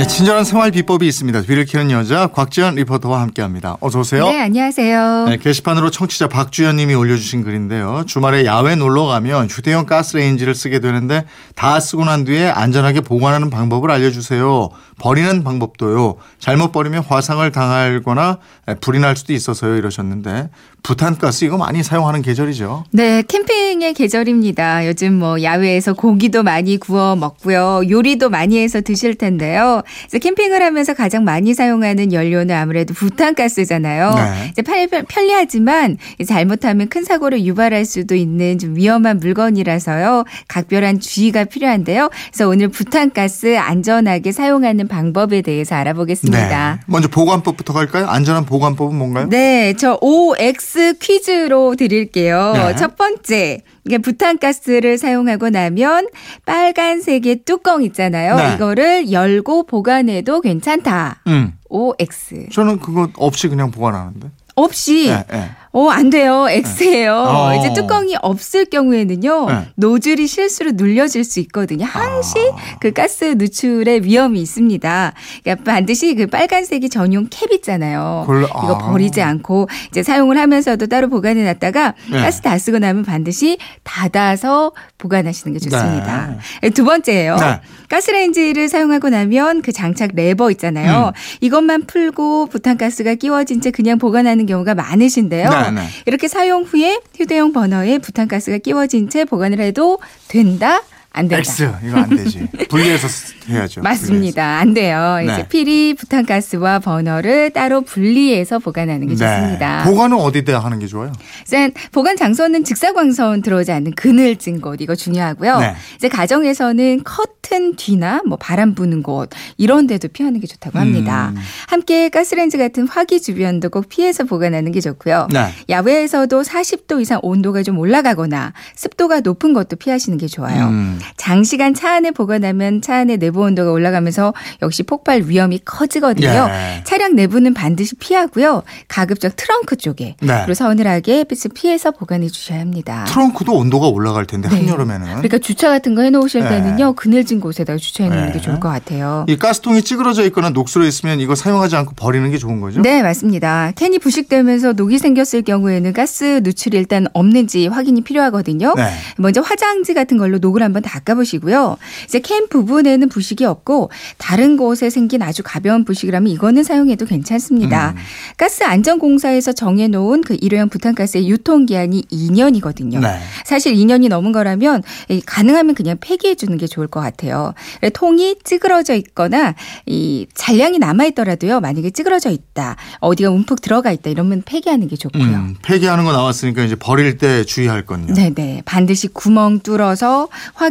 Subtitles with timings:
[0.00, 1.42] 네, 친절한 생활 비법이 있습니다.
[1.42, 3.76] 뒤를 캐는 여자 곽지연 리포터와 함께합니다.
[3.80, 4.30] 어서 오세요.
[4.30, 5.26] 네, 안녕하세요.
[5.28, 8.04] 네, 게시판으로 청취자 박주연 님이 올려주신 글인데요.
[8.06, 13.90] 주말에 야외 놀러 가면 휴대용 가스레인지를 쓰게 되는데 다 쓰고 난 뒤에 안전하게 보관하는 방법을
[13.90, 14.70] 알려주세요.
[14.98, 16.16] 버리는 방법도요.
[16.38, 18.38] 잘못 버리면 화상을 당하거나
[18.80, 19.76] 불이 날 수도 있어서요.
[19.76, 20.48] 이러셨는데
[20.82, 22.84] 부탄가스 이거 많이 사용하는 계절이죠.
[22.92, 24.86] 네, 캠핑의 계절입니다.
[24.86, 27.82] 요즘 뭐 야외에서 고기도 많이 구워 먹고요.
[27.90, 29.82] 요리도 많이 해서 드실 텐데요.
[30.08, 34.14] 그래서 캠핑을 하면서 가장 많이 사용하는 연료는 아무래도 부탄가스잖아요.
[34.14, 34.48] 네.
[34.50, 40.24] 이제 편- 편리하지만 잘못하면 큰 사고를 유발할 수도 있는 좀 위험한 물건이라서요.
[40.48, 42.10] 각별한 주의가 필요한데요.
[42.32, 46.74] 그래서 오늘 부탄가스 안전하게 사용하는 방법에 대해서 알아보겠습니다.
[46.80, 46.84] 네.
[46.86, 48.06] 먼저 보관법부터 갈까요?
[48.06, 49.28] 안전한 보관법은 뭔가요?
[49.28, 52.52] 네, 저 OX 퀴즈로 드릴게요.
[52.54, 52.76] 네.
[52.76, 53.62] 첫 번째.
[53.86, 56.08] 이게 부탄가스를 사용하고 나면
[56.46, 58.36] 빨간색의 뚜껑 있잖아요.
[58.36, 58.54] 네.
[58.54, 61.22] 이거를 열고 보관해도 괜찮다.
[61.26, 61.54] 음.
[61.68, 62.48] OX.
[62.52, 64.30] 저는 그거 없이 그냥 보관하는데.
[64.56, 65.50] 없이 네, 네.
[65.72, 66.46] 어, 안 돼요.
[66.48, 67.14] X예요.
[67.14, 67.54] 어.
[67.54, 69.46] 이제 뚜껑이 없을 경우에는요.
[69.46, 69.68] 네.
[69.76, 71.84] 노즐이 실수로 눌려질 수 있거든요.
[71.84, 72.78] 항시 아.
[72.80, 75.12] 그 가스 누출의 위험이 있습니다.
[75.44, 78.26] 그러니까 반드시 그 빨간색이 전용 캡 있잖아요.
[78.28, 78.90] 이거 아.
[78.90, 82.20] 버리지 않고 이제 사용을 하면서도 따로 보관해 놨다가 네.
[82.20, 86.36] 가스 다 쓰고 나면 반드시 닫아서 보관하시는 게 좋습니다.
[86.74, 87.36] 두 번째예요.
[87.36, 87.60] 네.
[87.88, 91.08] 가스레인지를 사용하고 나면 그 장착 레버 있잖아요.
[91.08, 91.12] 음.
[91.40, 95.59] 이것만 풀고 부탄가스가 끼워진 채 그냥 보관하는 경우가 많으신데요.
[95.64, 95.88] 네, 네.
[96.06, 100.80] 이렇게 사용 후에 휴대용 버너에 부탄가스가 끼워진 채 보관을 해도 된다?
[101.12, 101.38] 안 된다.
[101.40, 102.46] X 이거 안 되지.
[102.68, 103.80] 분리해서 쓰- 해야죠.
[103.82, 104.58] 맞습니다.
[104.58, 105.16] 안 돼요.
[105.18, 105.24] 네.
[105.32, 109.40] 이제 필히 부탄가스와 버너를 따로 분리해서 보관하는 게 분리해서.
[109.40, 109.84] 좋습니다.
[109.84, 109.90] 네.
[109.90, 111.10] 보관은 어디다 하는 게 좋아요?
[111.44, 115.58] 우선 보관 장소는 직사광선 들어오지 않는 그늘진 곳 이거 중요하고요.
[115.58, 115.74] 네.
[115.96, 121.32] 이제 가정에서는 커튼 뒤나 뭐 바람 부는 곳 이런 데도 피하는 게 좋다고 합니다.
[121.34, 121.40] 음.
[121.66, 125.26] 함께 가스레인지 같은 화기 주변도 꼭 피해서 보관하는 게 좋고요.
[125.32, 125.48] 네.
[125.68, 130.66] 야외에서도 40도 이상 온도가 좀 올라가거나 습도가 높은 것도 피하시는 게 좋아요.
[130.68, 130.99] 음.
[131.16, 136.48] 장시간 차 안에 보관하면 차 안에 내부 온도가 올라가면서 역시 폭발 위험이 커지거든요.
[136.48, 136.84] 예.
[136.84, 138.62] 차량 내부는 반드시 피하고요.
[138.88, 140.34] 가급적 트렁크 쪽에 네.
[140.44, 143.04] 그리고 서늘하게 햇빛을 피해서 보관해 주셔야 합니다.
[143.08, 144.56] 트렁크도 온도가 올라갈 텐데 네.
[144.56, 146.48] 한여름에는 그러니까 주차 같은 거 해놓으실 네.
[146.48, 148.32] 때는요 그늘진 곳에다가 주차해 놓는 네.
[148.32, 149.24] 게 좋을 것 같아요.
[149.28, 152.82] 이 가스통이 찌그러져 있거나 녹슬어 있으면 이거 사용하지 않고 버리는 게 좋은 거죠?
[152.82, 153.72] 네, 맞습니다.
[153.76, 158.74] 캔이 부식되면서 녹이 생겼을 경우에는 가스 누출이 일단 없는지 확인이 필요하거든요.
[158.76, 158.90] 네.
[159.16, 161.76] 먼저 화장지 같은 걸로 녹을 한번 닦아보시고요.
[162.04, 167.90] 이제 캔 부분에는 부식이 없고 다른 곳에 생긴 아주 가벼운 부식이라면 이거는 사용해도 괜찮습니다.
[167.90, 167.96] 음.
[168.36, 173.00] 가스 안전공사에서 정해놓은 그 일회용 부탄가스의 유통기한이 2년이거든요.
[173.00, 173.20] 네.
[173.44, 177.54] 사실 2년이 넘은 거라면 이 가능하면 그냥 폐기해 주는 게 좋을 것 같아요.
[177.94, 179.54] 통이 찌그러져 있거나
[179.86, 181.60] 이 잔량이 남아 있더라도요.
[181.60, 185.22] 만약에 찌그러져 있다, 어디가 움푹 들어가 있다 이러면 폐기하는 게 좋고요.
[185.22, 188.14] 음, 폐기하는 거 나왔으니까 이제 버릴 때 주의할 건요.
[188.14, 188.62] 네네.
[188.64, 190.28] 반드시 구멍 뚫어서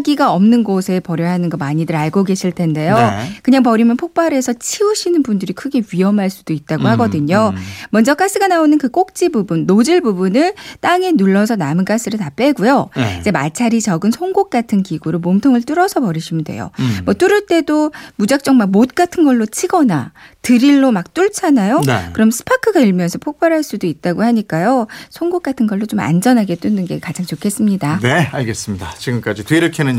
[0.09, 2.95] 화기가 없는 곳에 버려야 하는 거 많이들 알고 계실 텐데요.
[2.95, 3.29] 네.
[3.43, 7.53] 그냥 버리면 폭발해서 치우시는 분들이 크게 위험할 수도 있다고 음, 하거든요.
[7.55, 7.61] 음.
[7.91, 12.89] 먼저 가스가 나오는 그 꼭지 부분, 노즐 부분을 땅에 눌러서 남은 가스를 다 빼고요.
[12.95, 13.17] 네.
[13.19, 16.71] 이제 마찰이 적은 송곳 같은 기구로 몸통을 뚫어서 버리시면 돼요.
[16.79, 16.99] 음.
[17.05, 21.81] 뭐 뚫을 때도 무작정 막 못 같은 걸로 치거나 드릴로 막 뚫잖아요.
[21.85, 22.09] 네.
[22.13, 24.87] 그럼 스파크가 일면서 폭발할 수도 있다고 하니까요.
[25.09, 27.99] 송곳 같은 걸로 좀 안전하게 뚫는 게 가장 좋겠습니다.
[28.01, 28.93] 네, 알겠습니다.
[28.97, 29.98] 지금까지 뒤를 캐는